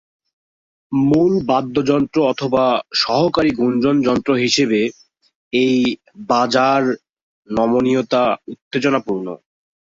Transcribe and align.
মূল 0.91 1.33
বাদ্যযন্ত্র 1.49 2.17
অথবা 2.31 2.63
সহকারী 3.01 3.51
গুঞ্জন 3.59 3.95
যন্ত্র 4.07 4.31
হিসাবে, 4.43 4.81
এই 5.53 5.75
"বাজা"র 6.29 6.83
নমনীয়তা 7.49 8.23
উত্তেজনাপূর্ণ। 8.51 9.27